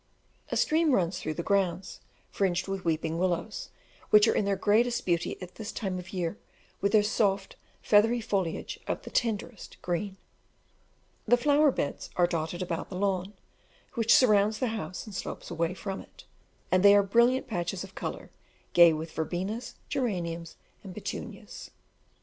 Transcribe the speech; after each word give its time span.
A 0.51 0.57
stream 0.57 0.93
runs 0.93 1.19
through 1.19 1.35
the 1.35 1.43
grounds, 1.43 1.99
fringed 2.31 2.67
with 2.67 2.83
weeping 2.83 3.19
willows, 3.19 3.69
which 4.09 4.27
are 4.27 4.33
in 4.33 4.45
their 4.45 4.55
greatest 4.55 5.05
beauty 5.05 5.39
at 5.43 5.53
this 5.53 5.71
time 5.71 5.99
of 5.99 6.11
year, 6.11 6.39
with 6.81 6.91
their 6.93 7.03
soft, 7.03 7.55
feathery 7.83 8.19
foliage 8.19 8.79
of 8.87 9.03
the 9.03 9.11
tenderest 9.11 9.77
green. 9.83 10.17
The 11.27 11.37
flower 11.37 11.69
beds 11.69 12.09
are 12.15 12.25
dotted 12.25 12.63
about 12.63 12.89
the 12.89 12.95
lawn, 12.97 13.33
which 13.93 14.11
surrounds 14.15 14.57
the 14.57 14.69
house 14.69 15.05
and 15.05 15.13
slopes 15.13 15.51
away 15.51 15.75
from 15.75 16.01
it, 16.01 16.23
and 16.71 16.81
they 16.81 16.95
are 16.95 17.03
brilliant 17.03 17.45
patches 17.45 17.83
of 17.83 17.93
colour, 17.93 18.31
gay 18.73 18.93
with 18.93 19.11
verbenas, 19.13 19.75
geraniums, 19.87 20.55
and 20.83 20.95
petunias. 20.95 21.69